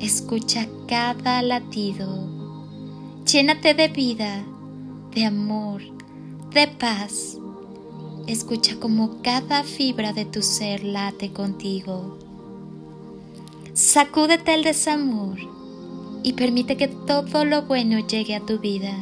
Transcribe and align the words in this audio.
Escucha 0.00 0.68
cada 0.86 1.42
latido. 1.42 2.06
Llénate 3.26 3.74
de 3.74 3.88
vida, 3.88 4.44
de 5.12 5.24
amor, 5.24 5.82
de 6.52 6.68
paz. 6.68 7.36
Escucha 8.28 8.78
como 8.78 9.20
cada 9.22 9.64
fibra 9.64 10.12
de 10.12 10.24
tu 10.24 10.40
ser 10.40 10.84
late 10.84 11.32
contigo. 11.32 12.16
Sacúdete 13.72 14.54
el 14.54 14.62
desamor 14.62 15.36
y 16.22 16.34
permite 16.34 16.76
que 16.76 16.86
todo 16.86 17.44
lo 17.44 17.62
bueno 17.62 17.98
llegue 18.06 18.36
a 18.36 18.46
tu 18.46 18.60
vida. 18.60 18.94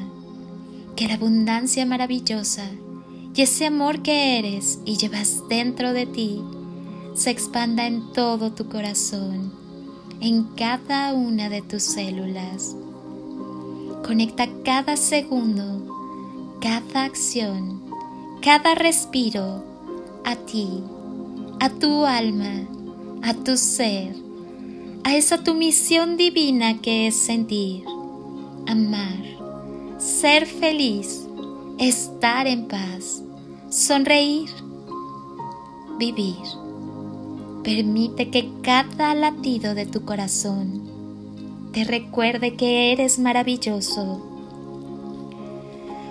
Que 0.96 1.08
la 1.08 1.14
abundancia 1.14 1.84
maravillosa 1.84 2.70
y 3.34 3.42
ese 3.42 3.66
amor 3.66 4.00
que 4.00 4.38
eres 4.38 4.78
y 4.86 4.96
llevas 4.96 5.42
dentro 5.50 5.92
de 5.92 6.06
ti 6.06 6.40
se 7.14 7.28
expanda 7.28 7.86
en 7.86 8.14
todo 8.14 8.52
tu 8.52 8.70
corazón 8.70 9.65
en 10.20 10.44
cada 10.56 11.14
una 11.14 11.48
de 11.48 11.62
tus 11.62 11.82
células. 11.82 12.74
Conecta 14.04 14.48
cada 14.64 14.96
segundo, 14.96 16.56
cada 16.60 17.04
acción, 17.04 17.82
cada 18.40 18.74
respiro 18.74 19.64
a 20.24 20.36
ti, 20.36 20.68
a 21.60 21.68
tu 21.70 22.04
alma, 22.04 22.66
a 23.22 23.34
tu 23.34 23.56
ser, 23.56 24.14
a 25.04 25.14
esa 25.16 25.42
tu 25.42 25.54
misión 25.54 26.16
divina 26.16 26.80
que 26.80 27.06
es 27.08 27.14
sentir, 27.14 27.84
amar, 28.66 29.22
ser 29.98 30.46
feliz, 30.46 31.26
estar 31.78 32.46
en 32.46 32.66
paz, 32.66 33.22
sonreír, 33.70 34.50
vivir. 35.98 36.65
Permite 37.66 38.30
que 38.30 38.48
cada 38.62 39.12
latido 39.16 39.74
de 39.74 39.86
tu 39.86 40.04
corazón 40.04 40.88
te 41.72 41.82
recuerde 41.82 42.54
que 42.54 42.92
eres 42.92 43.18
maravilloso. 43.18 44.22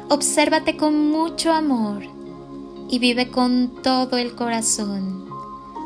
Obsérvate 0.10 0.76
con 0.76 1.12
mucho 1.12 1.54
amor 1.54 2.04
y 2.90 3.00
vive 3.00 3.32
con 3.32 3.82
todo 3.82 4.18
el 4.18 4.36
corazón. 4.36 5.30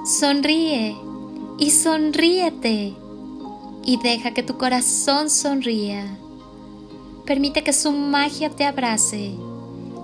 Sonríe 0.05 0.97
y 1.59 1.69
sonríete 1.69 2.95
y 3.85 3.97
deja 4.01 4.33
que 4.33 4.41
tu 4.41 4.57
corazón 4.57 5.29
sonría. 5.29 6.17
Permite 7.27 7.63
que 7.63 7.73
su 7.73 7.91
magia 7.91 8.49
te 8.49 8.65
abrace 8.65 9.35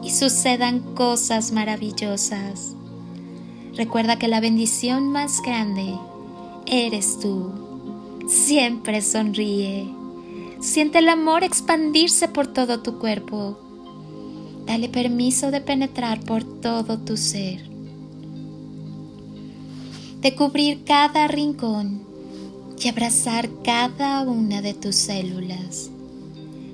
y 0.04 0.12
sucedan 0.12 0.82
cosas 0.94 1.52
maravillosas. 1.52 2.75
Recuerda 3.76 4.18
que 4.18 4.30
la 4.30 4.40
bendición 4.40 5.12
más 5.12 5.42
grande 5.42 5.96
eres 6.66 7.20
tú. 7.20 7.52
Siempre 8.26 9.02
sonríe. 9.02 9.90
Siente 10.62 11.00
el 11.00 11.10
amor 11.10 11.44
expandirse 11.44 12.30
por 12.30 12.48
todo 12.48 12.82
tu 12.82 13.00
cuerpo. 13.00 13.60
Dale 14.66 14.88
permiso 14.88 15.52
de 15.52 15.60
penetrar 15.60 16.22
por 16.22 16.44
todo 16.44 17.00
tu 17.00 17.18
ser. 17.18 17.70
De 20.22 20.36
cubrir 20.36 20.86
cada 20.86 21.28
rincón 21.28 22.02
y 22.82 22.88
abrazar 22.88 23.50
cada 23.64 24.22
una 24.22 24.62
de 24.62 24.74
tus 24.74 24.96
células. 24.96 25.92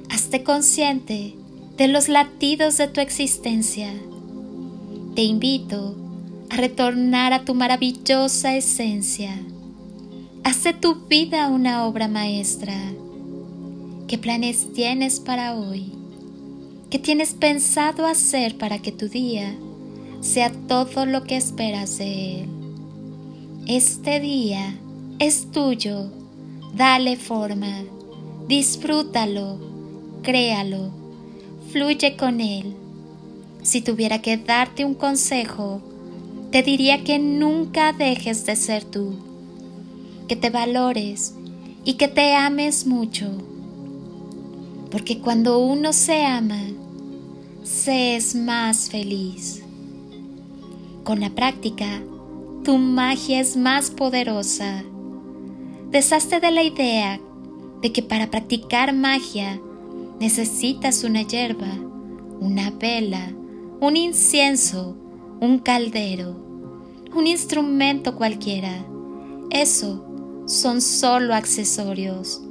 Hazte 0.10 0.44
consciente 0.44 1.36
de 1.78 1.88
los 1.88 2.10
latidos 2.10 2.78
de 2.78 2.88
tu 2.88 3.02
existencia. 3.02 3.92
Te 5.16 5.24
invito 5.24 5.96
a 6.52 6.58
retornar 6.58 7.32
a 7.32 7.46
tu 7.46 7.54
maravillosa 7.54 8.58
esencia. 8.58 9.40
Haz 10.44 10.66
de 10.66 10.74
tu 10.74 10.96
vida 11.08 11.48
una 11.48 11.86
obra 11.86 12.10
maestra. 12.10 12.74
¿Qué 14.10 14.18
planes 14.18 14.68
tienes 14.74 15.22
para 15.22 15.56
hoy? 15.56 15.94
¿Qué 16.90 17.00
tienes 17.00 17.34
pensado 17.34 18.06
hacer 18.06 18.58
para 18.58 18.80
que 18.80 18.92
tu 18.92 19.08
día 19.08 19.56
sea 20.20 20.52
todo 20.68 21.06
lo 21.06 21.24
que 21.24 21.38
esperas 21.38 22.00
de 22.00 22.42
él? 22.42 22.50
Este 23.66 24.20
día 24.20 24.76
es 25.20 25.52
tuyo. 25.52 26.12
Dale 26.76 27.16
forma. 27.16 27.78
Disfrútalo. 28.50 29.58
Créalo. 30.22 30.92
Fluye 31.72 32.18
con 32.18 32.42
él. 32.42 32.76
Si 33.64 33.80
tuviera 33.80 34.22
que 34.22 34.36
darte 34.36 34.84
un 34.84 34.96
consejo, 34.96 35.82
te 36.52 36.64
diría 36.64 37.04
que 37.06 37.18
nunca 37.18 37.94
dejes 37.94 38.46
de 38.46 38.58
ser 38.58 38.84
tú, 38.84 39.16
que 40.28 40.36
te 40.36 40.50
valores 40.50 41.34
y 41.86 41.94
que 41.94 42.10
te 42.10 42.36
ames 42.36 42.86
mucho, 42.86 43.32
porque 44.92 45.20
cuando 45.20 45.60
uno 45.60 45.94
se 45.94 46.26
ama, 46.26 46.62
se 47.64 48.18
es 48.18 48.36
más 48.36 48.90
feliz. 48.90 49.64
Con 51.06 51.22
la 51.22 51.30
práctica, 51.30 52.02
tu 52.66 52.78
magia 52.78 53.40
es 53.40 53.56
más 53.56 53.90
poderosa. 53.90 54.84
Deshazte 55.90 56.42
de 56.42 56.52
la 56.52 56.64
idea 56.64 57.20
de 57.82 57.94
que 57.94 58.04
para 58.04 58.30
practicar 58.30 58.94
magia 58.94 59.60
necesitas 60.20 61.06
una 61.06 61.22
hierba, 61.22 61.74
una 62.42 62.72
vela, 62.72 63.32
un 63.80 63.96
incienso, 63.96 64.98
un 65.42 65.58
caldero, 65.58 66.36
un 67.16 67.26
instrumento 67.26 68.16
cualquiera. 68.16 68.86
Eso 69.50 70.06
son 70.46 70.82
solo 70.82 71.34
accesorios. 71.34 72.44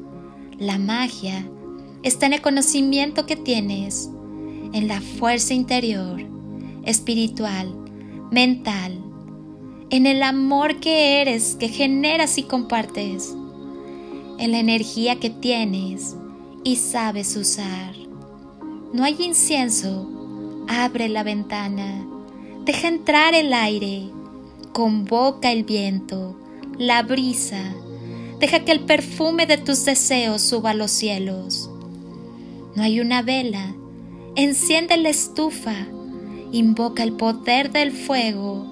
La 0.58 0.76
magia 0.76 1.48
está 2.02 2.26
en 2.26 2.32
el 2.32 2.42
conocimiento 2.42 3.26
que 3.26 3.36
tienes, 3.36 4.10
en 4.72 4.88
la 4.88 5.00
fuerza 5.00 5.54
interior, 5.54 6.20
espiritual, 6.84 7.72
mental, 8.32 9.00
en 9.90 10.06
el 10.06 10.24
amor 10.24 10.80
que 10.80 11.20
eres, 11.20 11.54
que 11.54 11.68
generas 11.68 12.38
y 12.38 12.42
compartes, 12.42 13.36
en 14.38 14.50
la 14.50 14.58
energía 14.58 15.20
que 15.20 15.30
tienes 15.30 16.16
y 16.64 16.74
sabes 16.74 17.36
usar. 17.36 17.94
No 18.92 19.04
hay 19.04 19.16
incienso, 19.22 20.10
abre 20.66 21.08
la 21.08 21.22
ventana 21.22 22.09
Deja 22.64 22.88
entrar 22.88 23.34
el 23.34 23.52
aire, 23.54 24.10
convoca 24.72 25.50
el 25.50 25.64
viento, 25.64 26.36
la 26.78 27.02
brisa, 27.02 27.74
deja 28.38 28.64
que 28.64 28.72
el 28.72 28.80
perfume 28.80 29.46
de 29.46 29.58
tus 29.58 29.84
deseos 29.84 30.42
suba 30.42 30.70
a 30.70 30.74
los 30.74 30.90
cielos. 30.90 31.70
No 32.74 32.82
hay 32.82 33.00
una 33.00 33.22
vela, 33.22 33.74
enciende 34.36 34.96
la 34.96 35.08
estufa, 35.08 35.74
invoca 36.52 37.02
el 37.02 37.12
poder 37.12 37.72
del 37.72 37.92
fuego, 37.92 38.66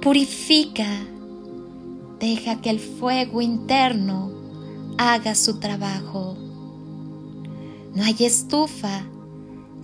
purifica, 0.00 0.88
deja 2.18 2.60
que 2.60 2.70
el 2.70 2.80
fuego 2.80 3.40
interno 3.40 4.32
haga 4.96 5.34
su 5.34 5.60
trabajo. 5.60 6.36
No 7.94 8.04
hay 8.04 8.16
estufa, 8.20 9.04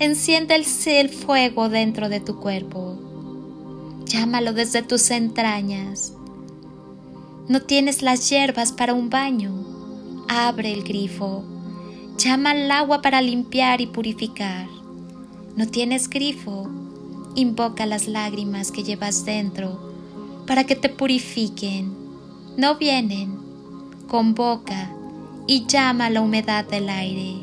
Enciende 0.01 0.57
el, 0.57 1.09
fuego 1.09 1.69
dentro 1.69 2.09
de 2.09 2.19
tu 2.19 2.41
cuerpo. 2.41 2.99
Llámalo 4.07 4.53
desde 4.53 4.83
tus 4.83 5.09
entrañas. 5.13 6.13
No 7.49 7.63
tienes 7.63 8.03
las 8.03 8.29
hierbas 8.29 8.73
para 8.73 8.93
un 8.93 9.09
baño. 9.09 9.53
Abre 10.27 10.73
el 10.73 10.83
grifo. 10.83 11.45
llama 12.19 12.51
al 12.51 12.69
agua 12.73 13.03
para 13.03 13.23
limpiar 13.23 13.81
y 13.81 13.87
purificar. 13.87 14.67
No 15.55 15.69
tienes 15.69 16.11
grifo, 16.11 16.69
invoca 17.37 17.87
las 17.87 18.09
lágrimas 18.09 18.73
que 18.73 18.83
llevas 18.83 19.25
dentro 19.25 19.79
para 20.45 20.65
que 20.65 20.75
te 20.75 20.89
purifiquen. 20.89 21.95
No 22.57 22.79
vienen, 22.79 23.39
convoca 24.09 24.91
y 25.47 25.67
llama 25.67 26.11
la 26.11 26.21
humedad 26.21 26.65
del 26.65 26.89
aire. 26.89 27.37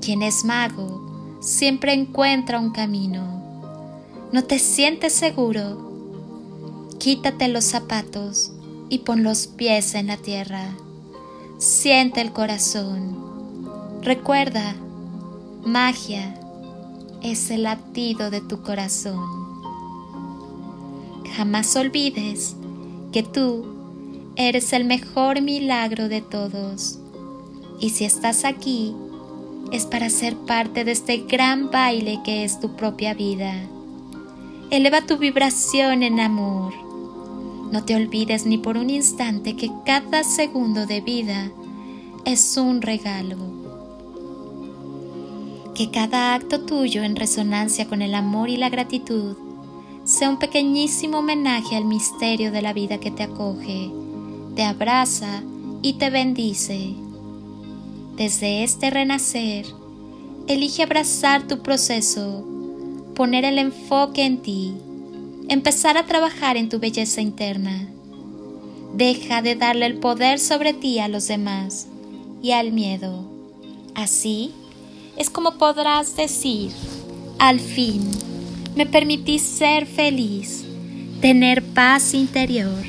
Quien 0.00 0.22
es 0.22 0.44
mago 0.44 1.11
siempre 1.42 1.92
encuentra 1.92 2.60
un 2.60 2.70
camino. 2.70 3.42
¿No 4.32 4.44
te 4.44 4.60
sientes 4.60 5.12
seguro? 5.12 5.90
Quítate 7.00 7.48
los 7.48 7.64
zapatos 7.64 8.52
y 8.88 9.00
pon 9.00 9.24
los 9.24 9.48
pies 9.48 9.94
en 9.96 10.06
la 10.06 10.16
tierra. 10.16 10.70
Siente 11.58 12.20
el 12.20 12.32
corazón. 12.32 13.18
Recuerda, 14.02 14.76
magia 15.64 16.38
es 17.22 17.50
el 17.50 17.64
latido 17.64 18.30
de 18.30 18.40
tu 18.40 18.62
corazón. 18.62 19.20
Jamás 21.36 21.74
olvides 21.74 22.54
que 23.10 23.24
tú 23.24 23.64
eres 24.36 24.72
el 24.72 24.84
mejor 24.84 25.40
milagro 25.40 26.08
de 26.08 26.20
todos. 26.20 26.98
Y 27.80 27.90
si 27.90 28.04
estás 28.04 28.44
aquí, 28.44 28.94
es 29.72 29.86
para 29.86 30.10
ser 30.10 30.36
parte 30.36 30.84
de 30.84 30.92
este 30.92 31.18
gran 31.18 31.70
baile 31.70 32.20
que 32.24 32.44
es 32.44 32.60
tu 32.60 32.76
propia 32.76 33.14
vida. 33.14 33.54
Eleva 34.70 35.02
tu 35.02 35.18
vibración 35.18 36.02
en 36.02 36.20
amor 36.20 36.72
no 37.72 37.84
te 37.84 37.96
olvides 37.96 38.44
ni 38.44 38.58
por 38.58 38.76
un 38.76 38.90
instante 38.90 39.56
que 39.56 39.70
cada 39.86 40.24
segundo 40.24 40.84
de 40.84 41.00
vida 41.00 41.50
es 42.26 42.58
un 42.58 42.82
regalo. 42.82 43.38
Que 45.74 45.90
cada 45.90 46.34
acto 46.34 46.60
tuyo 46.66 47.02
en 47.02 47.16
resonancia 47.16 47.88
con 47.88 48.02
el 48.02 48.14
amor 48.14 48.50
y 48.50 48.58
la 48.58 48.68
gratitud 48.68 49.36
sea 50.04 50.28
un 50.28 50.38
pequeñísimo 50.38 51.20
homenaje 51.20 51.74
al 51.74 51.86
misterio 51.86 52.52
de 52.52 52.60
la 52.60 52.74
vida 52.74 52.98
que 52.98 53.10
te 53.10 53.22
acoge, 53.22 53.90
te 54.54 54.64
abraza 54.64 55.42
y 55.80 55.94
te 55.94 56.10
bendice. 56.10 56.94
Desde 58.16 58.62
este 58.64 58.90
renacer, 58.90 59.66
elige 60.46 60.82
abrazar 60.82 61.46
tu 61.46 61.62
proceso, 61.62 62.44
poner 63.14 63.44
el 63.44 63.58
enfoque 63.58 64.24
en 64.24 64.42
ti 64.42 64.74
empezar 65.48 65.96
a 65.96 66.06
trabajar 66.06 66.56
en 66.56 66.68
tu 66.68 66.78
belleza 66.78 67.20
interna. 67.20 67.88
Deja 68.94 69.42
de 69.42 69.54
darle 69.54 69.86
el 69.86 69.98
poder 69.98 70.38
sobre 70.38 70.72
ti 70.72 70.98
a 70.98 71.08
los 71.08 71.28
demás 71.28 71.88
y 72.42 72.52
al 72.52 72.72
miedo. 72.72 73.30
Así 73.94 74.52
es 75.16 75.28
como 75.28 75.58
podrás 75.58 76.16
decir, 76.16 76.70
al 77.38 77.60
fin, 77.60 78.10
me 78.74 78.86
permití 78.86 79.38
ser 79.38 79.86
feliz, 79.86 80.64
tener 81.20 81.62
paz 81.62 82.14
interior 82.14 82.84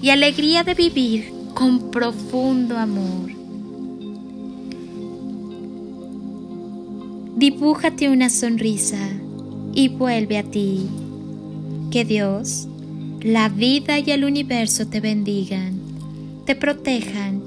y 0.00 0.10
alegría 0.10 0.62
de 0.62 0.74
vivir 0.74 1.32
con 1.54 1.90
profundo 1.90 2.78
amor. 2.78 3.39
Dibújate 7.40 8.10
una 8.10 8.28
sonrisa 8.28 8.98
y 9.72 9.88
vuelve 9.88 10.36
a 10.36 10.42
ti. 10.42 10.86
Que 11.90 12.04
Dios, 12.04 12.68
la 13.22 13.48
vida 13.48 13.98
y 13.98 14.10
el 14.10 14.24
universo 14.24 14.86
te 14.88 15.00
bendigan, 15.00 15.80
te 16.44 16.54
protejan 16.54 17.40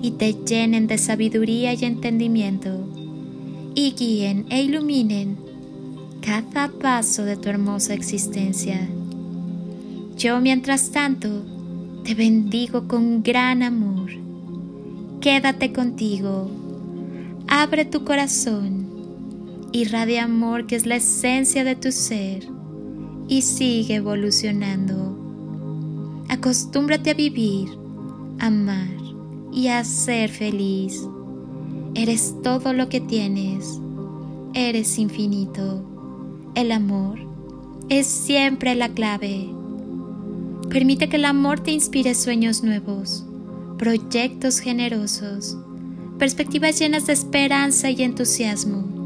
y 0.00 0.12
te 0.12 0.32
llenen 0.32 0.86
de 0.86 0.96
sabiduría 0.96 1.74
y 1.74 1.84
entendimiento 1.84 2.88
y 3.74 3.92
guíen 3.92 4.46
e 4.48 4.62
iluminen 4.62 5.36
cada 6.22 6.68
paso 6.68 7.26
de 7.26 7.36
tu 7.36 7.50
hermosa 7.50 7.92
existencia. 7.92 8.88
Yo, 10.16 10.40
mientras 10.40 10.92
tanto, 10.92 11.44
te 12.04 12.14
bendigo 12.14 12.88
con 12.88 13.22
gran 13.22 13.62
amor. 13.62 14.12
Quédate 15.20 15.74
contigo, 15.74 16.50
abre 17.48 17.84
tu 17.84 18.02
corazón, 18.02 18.85
irradia 19.76 20.24
amor 20.24 20.66
que 20.66 20.76
es 20.76 20.86
la 20.86 20.96
esencia 20.96 21.64
de 21.64 21.76
tu 21.76 21.92
ser 21.92 22.48
y 23.28 23.42
sigue 23.42 23.96
evolucionando. 23.96 25.16
Acostúmbrate 26.28 27.10
a 27.10 27.14
vivir, 27.14 27.68
amar 28.38 28.96
y 29.52 29.68
a 29.68 29.84
ser 29.84 30.30
feliz. 30.30 31.06
Eres 31.94 32.34
todo 32.42 32.72
lo 32.72 32.88
que 32.88 33.00
tienes. 33.00 33.80
Eres 34.54 34.98
infinito. 34.98 35.84
El 36.54 36.72
amor 36.72 37.18
es 37.88 38.06
siempre 38.06 38.74
la 38.74 38.88
clave. 38.88 39.48
Permite 40.70 41.08
que 41.08 41.16
el 41.16 41.24
amor 41.24 41.60
te 41.60 41.70
inspire 41.70 42.14
sueños 42.14 42.62
nuevos, 42.62 43.24
proyectos 43.78 44.58
generosos, 44.58 45.56
perspectivas 46.18 46.78
llenas 46.78 47.06
de 47.06 47.12
esperanza 47.12 47.90
y 47.90 48.02
entusiasmo 48.02 49.05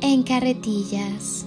En 0.00 0.22
carretillas. 0.22 1.46